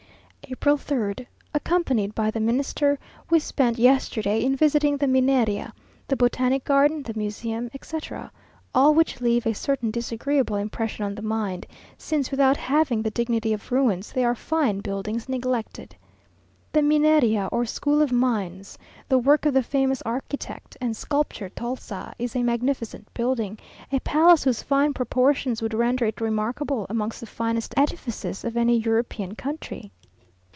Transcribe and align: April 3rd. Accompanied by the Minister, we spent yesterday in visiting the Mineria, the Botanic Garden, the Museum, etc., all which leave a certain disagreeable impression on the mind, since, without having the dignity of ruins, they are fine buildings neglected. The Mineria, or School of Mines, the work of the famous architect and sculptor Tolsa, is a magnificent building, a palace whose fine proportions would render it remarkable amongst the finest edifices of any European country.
April 0.49 0.75
3rd. 0.75 1.27
Accompanied 1.53 2.13
by 2.13 2.29
the 2.29 2.41
Minister, 2.41 2.99
we 3.29 3.39
spent 3.39 3.77
yesterday 3.79 4.43
in 4.43 4.53
visiting 4.53 4.97
the 4.97 5.07
Mineria, 5.07 5.71
the 6.09 6.17
Botanic 6.17 6.65
Garden, 6.65 7.03
the 7.03 7.13
Museum, 7.15 7.69
etc., 7.73 8.33
all 8.75 8.93
which 8.93 9.21
leave 9.21 9.45
a 9.45 9.53
certain 9.55 9.91
disagreeable 9.91 10.57
impression 10.57 11.05
on 11.05 11.15
the 11.15 11.21
mind, 11.21 11.65
since, 11.97 12.31
without 12.31 12.57
having 12.57 13.01
the 13.01 13.09
dignity 13.11 13.53
of 13.53 13.71
ruins, 13.71 14.11
they 14.11 14.25
are 14.25 14.35
fine 14.35 14.79
buildings 14.81 15.29
neglected. 15.29 15.95
The 16.73 16.81
Mineria, 16.81 17.47
or 17.49 17.63
School 17.63 18.01
of 18.01 18.11
Mines, 18.11 18.77
the 19.07 19.19
work 19.19 19.45
of 19.45 19.53
the 19.53 19.63
famous 19.63 20.01
architect 20.01 20.75
and 20.81 20.97
sculptor 20.97 21.47
Tolsa, 21.49 22.13
is 22.19 22.35
a 22.35 22.43
magnificent 22.43 23.07
building, 23.13 23.57
a 23.89 24.01
palace 24.01 24.43
whose 24.43 24.61
fine 24.61 24.91
proportions 24.93 25.61
would 25.61 25.73
render 25.73 26.03
it 26.03 26.19
remarkable 26.19 26.87
amongst 26.89 27.21
the 27.21 27.25
finest 27.25 27.73
edifices 27.77 28.43
of 28.43 28.57
any 28.57 28.77
European 28.77 29.33
country. 29.33 29.93